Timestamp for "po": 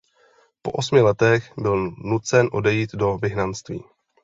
0.61-0.71